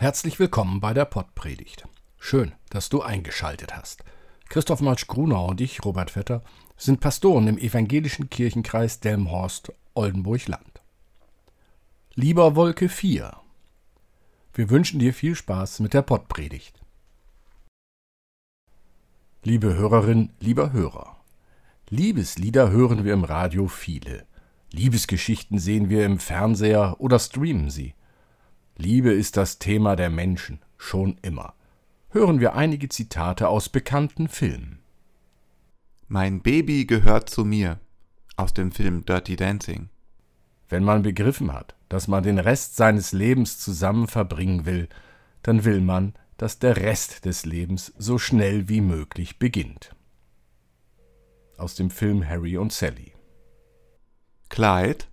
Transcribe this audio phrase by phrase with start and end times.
[0.00, 1.88] Herzlich willkommen bei der Pottpredigt.
[2.20, 4.04] Schön, dass du eingeschaltet hast.
[4.48, 6.44] Christoph Matsch Grunau und ich, Robert Vetter,
[6.76, 10.82] sind Pastoren im evangelischen Kirchenkreis Delmhorst, Oldenburg-Land.
[12.14, 13.38] Lieber Wolke 4.
[14.54, 16.80] Wir wünschen dir viel Spaß mit der Pottpredigt.
[19.42, 21.16] Liebe Hörerin, lieber Hörer.
[21.88, 24.26] Liebeslieder hören wir im Radio viele.
[24.70, 27.94] Liebesgeschichten sehen wir im Fernseher oder streamen sie.
[28.80, 31.54] Liebe ist das Thema der Menschen, schon immer.
[32.10, 34.78] Hören wir einige Zitate aus bekannten Filmen.
[36.06, 37.80] Mein Baby gehört zu mir
[38.36, 39.88] aus dem Film Dirty Dancing.
[40.68, 44.88] Wenn man begriffen hat, dass man den Rest seines Lebens zusammen verbringen will,
[45.42, 49.96] dann will man, dass der Rest des Lebens so schnell wie möglich beginnt.
[51.56, 53.12] Aus dem Film Harry und Sally.
[54.48, 55.04] Clyde?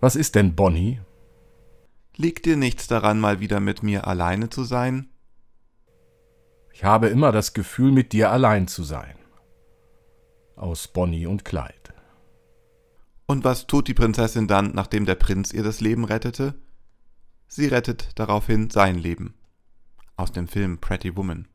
[0.00, 0.98] Was ist denn Bonnie?
[2.16, 5.08] Liegt dir nichts daran, mal wieder mit mir alleine zu sein?
[6.72, 9.16] Ich habe immer das Gefühl, mit dir allein zu sein.
[10.56, 11.94] Aus Bonnie und Clyde.
[13.26, 16.54] Und was tut die Prinzessin dann, nachdem der Prinz ihr das Leben rettete?
[17.48, 19.34] Sie rettet daraufhin sein Leben.
[20.16, 21.48] Aus dem Film Pretty Woman.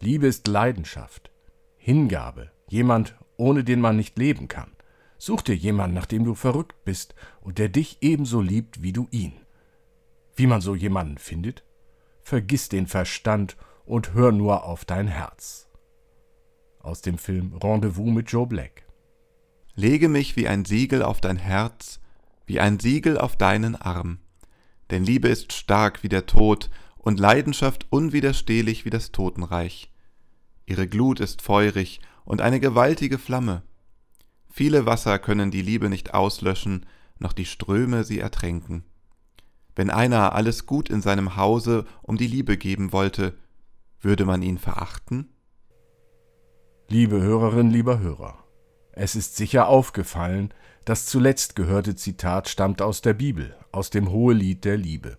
[0.00, 1.30] Liebe ist Leidenschaft,
[1.76, 4.75] Hingabe, jemand, ohne den man nicht leben kann.
[5.18, 9.08] Such dir jemanden, nach dem du verrückt bist und der dich ebenso liebt wie du
[9.10, 9.32] ihn.
[10.34, 11.64] Wie man so jemanden findet?
[12.22, 13.56] Vergiss den Verstand
[13.86, 15.68] und hör nur auf dein Herz.
[16.80, 18.86] Aus dem Film Rendezvous mit Joe Black.
[19.74, 22.00] Lege mich wie ein Siegel auf dein Herz,
[22.46, 24.18] wie ein Siegel auf deinen Arm.
[24.90, 29.92] Denn Liebe ist stark wie der Tod und Leidenschaft unwiderstehlich wie das Totenreich.
[30.66, 33.62] Ihre Glut ist feurig und eine gewaltige Flamme.
[34.58, 36.86] Viele Wasser können die Liebe nicht auslöschen,
[37.18, 38.84] noch die Ströme sie ertränken.
[39.74, 43.34] Wenn einer alles Gut in seinem Hause um die Liebe geben wollte,
[44.00, 45.28] würde man ihn verachten?
[46.88, 48.42] Liebe Hörerin, lieber Hörer,
[48.92, 50.54] es ist sicher aufgefallen,
[50.86, 55.18] das zuletzt gehörte Zitat stammt aus der Bibel, aus dem Hohelied der Liebe.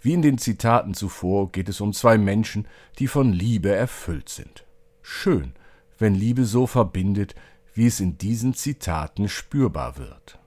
[0.00, 2.66] Wie in den Zitaten zuvor geht es um zwei Menschen,
[2.98, 4.66] die von Liebe erfüllt sind.
[5.00, 5.52] Schön,
[5.96, 7.36] wenn Liebe so verbindet,
[7.74, 10.38] wie es in diesen Zitaten spürbar wird.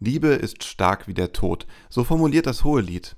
[0.00, 3.16] Liebe ist stark wie der Tod, so formuliert das Hohelied.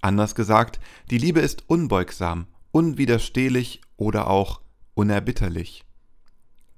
[0.00, 0.78] Anders gesagt,
[1.10, 4.60] die Liebe ist unbeugsam, unwiderstehlich oder auch
[4.94, 5.84] unerbitterlich.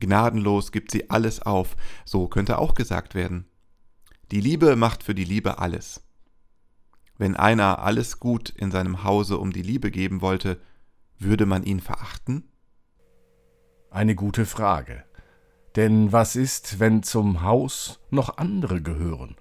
[0.01, 3.47] Gnadenlos gibt sie alles auf, so könnte auch gesagt werden.
[4.31, 6.03] Die Liebe macht für die Liebe alles.
[7.19, 10.61] Wenn einer alles gut in seinem Hause um die Liebe geben wollte,
[11.19, 12.49] würde man ihn verachten?
[13.91, 15.05] Eine gute Frage.
[15.77, 19.37] Denn was ist, wenn zum Haus noch andere gehören?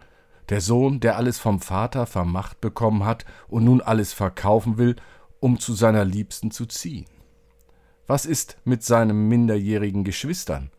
[0.50, 4.96] Der Sohn, der alles vom Vater vermacht bekommen hat und nun alles verkaufen will,
[5.40, 7.06] um zu seiner Liebsten zu ziehen.
[8.08, 10.72] Was ist mit seinen minderjährigen Geschwistern?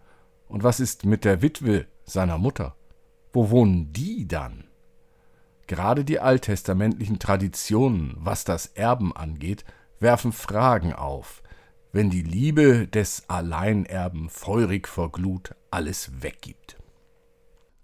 [0.49, 2.75] Und was ist mit der Witwe seiner Mutter?
[3.33, 4.65] Wo wohnen die dann?
[5.67, 9.65] Gerade die alttestamentlichen Traditionen, was das Erben angeht,
[10.01, 11.42] werfen Fragen auf,
[11.93, 16.77] wenn die Liebe des Alleinerben feurig vor Glut alles weggibt.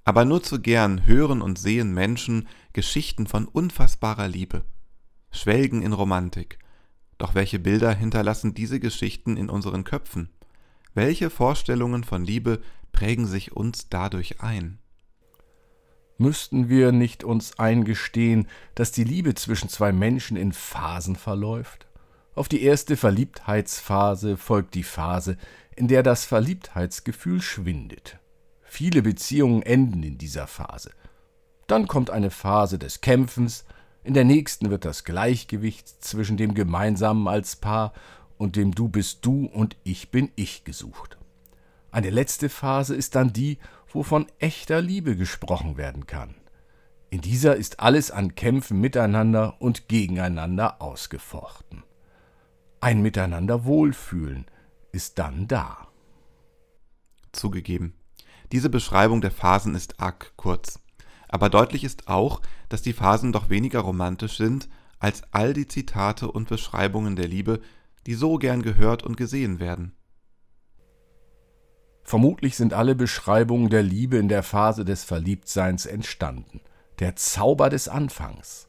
[0.05, 4.65] Aber nur zu gern hören und sehen Menschen Geschichten von unfassbarer Liebe,
[5.31, 6.59] schwelgen in Romantik.
[7.19, 10.31] Doch welche Bilder hinterlassen diese Geschichten in unseren Köpfen?
[10.95, 14.79] Welche Vorstellungen von Liebe prägen sich uns dadurch ein?
[16.17, 21.88] Müssten wir nicht uns eingestehen, dass die Liebe zwischen zwei Menschen in Phasen verläuft?
[22.38, 25.37] Auf die erste Verliebtheitsphase folgt die Phase,
[25.75, 28.21] in der das Verliebtheitsgefühl schwindet.
[28.63, 30.92] Viele Beziehungen enden in dieser Phase.
[31.66, 33.65] Dann kommt eine Phase des Kämpfens,
[34.04, 37.92] in der nächsten wird das Gleichgewicht zwischen dem Gemeinsamen als Paar
[38.36, 41.18] und dem Du bist du und ich bin ich gesucht.
[41.91, 43.59] Eine letzte Phase ist dann die,
[43.92, 46.36] wo von echter Liebe gesprochen werden kann.
[47.10, 51.83] In dieser ist alles an Kämpfen miteinander und gegeneinander ausgefochten.
[52.80, 54.47] Ein Miteinander wohlfühlen
[54.92, 55.89] ist dann da.
[57.33, 57.95] Zugegeben,
[58.53, 60.80] diese Beschreibung der Phasen ist arg kurz.
[61.28, 64.69] Aber deutlich ist auch, dass die Phasen doch weniger romantisch sind
[65.01, 67.60] als all die Zitate und Beschreibungen der Liebe,
[68.07, 69.92] die so gern gehört und gesehen werden.
[72.04, 76.60] Vermutlich sind alle Beschreibungen der Liebe in der Phase des Verliebtseins entstanden.
[77.01, 78.69] Der Zauber des Anfangs.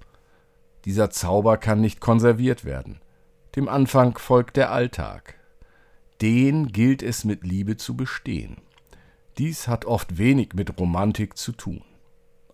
[0.83, 2.99] Dieser Zauber kann nicht konserviert werden.
[3.55, 5.39] Dem Anfang folgt der Alltag.
[6.21, 8.57] Den gilt es mit Liebe zu bestehen.
[9.39, 11.81] Dies hat oft wenig mit Romantik zu tun.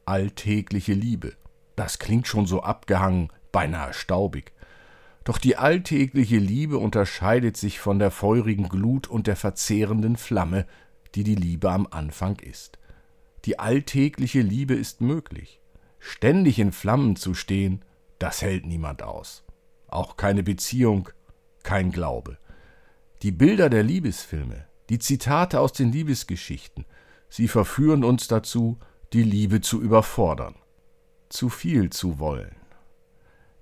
[0.06, 1.34] Alltägliche Liebe,
[1.76, 4.54] Das klingt schon so abgehangen, beinahe staubig.
[5.26, 10.66] Doch die alltägliche Liebe unterscheidet sich von der feurigen Glut und der verzehrenden Flamme,
[11.16, 12.78] die die Liebe am Anfang ist.
[13.44, 15.60] Die alltägliche Liebe ist möglich.
[16.00, 17.84] Ständig in Flammen zu stehen,
[18.20, 19.44] das hält niemand aus.
[19.88, 21.10] Auch keine Beziehung,
[21.64, 22.38] kein Glaube.
[23.22, 26.86] Die Bilder der Liebesfilme, die Zitate aus den Liebesgeschichten,
[27.30, 28.78] sie verführen uns dazu,
[29.14, 30.56] die Liebe zu überfordern,
[31.30, 32.56] zu viel zu wollen.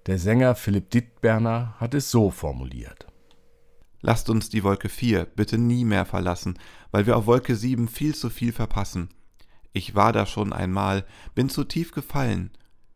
[0.06, 3.08] Der Sänger Philipp Dittberner hat es so formuliert.
[4.02, 6.60] Lasst uns die Wolke 4 bitte nie mehr verlassen,
[6.92, 9.10] weil wir auf Wolke 7 viel zu viel verpassen.
[9.72, 11.06] Ich war da schon einmal,
[11.36, 12.52] bin zu tief gefallen.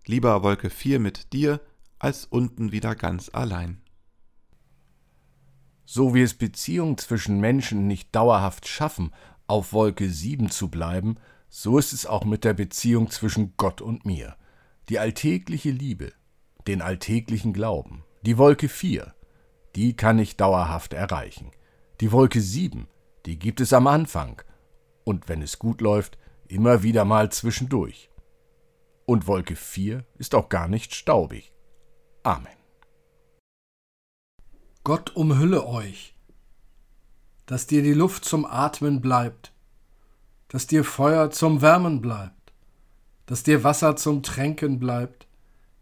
[0.06, 1.62] Lieber Wolke 4 mit dir,
[2.00, 3.82] als unten wieder ganz allein.
[5.86, 9.12] So wie es Beziehungen zwischen Menschen nicht dauerhaft schaffen,
[9.48, 11.16] auf Wolke 7 zu bleiben,
[11.50, 14.36] so ist es auch mit der Beziehung zwischen Gott und mir.
[14.90, 16.12] Die alltägliche Liebe,
[16.68, 18.04] den alltäglichen Glauben.
[18.24, 19.14] Die Wolke 4,
[19.76, 21.52] die kann ich dauerhaft erreichen.
[22.02, 22.88] Die Wolke 7,
[23.26, 24.42] die gibt es am Anfang
[25.08, 26.18] und wenn es gut läuft,
[26.50, 28.10] immer wieder mal zwischendurch.
[29.06, 31.54] Und Wolke 4 ist auch gar nicht staubig.
[32.28, 32.58] Amen.
[34.84, 36.14] Gott umhülle euch,
[37.46, 39.54] dass dir die Luft zum Atmen bleibt,
[40.50, 42.52] dass dir Feuer zum Wärmen bleibt,
[43.28, 45.26] dass dir Wasser zum Tränken bleibt,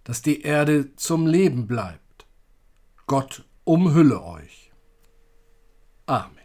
[0.03, 2.27] dass die Erde zum Leben bleibt.
[3.07, 4.71] Gott umhülle euch.
[6.05, 6.44] Amen.